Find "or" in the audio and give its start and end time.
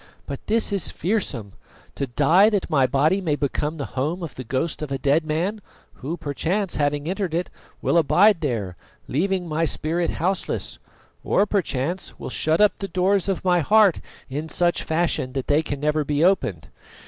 11.23-11.45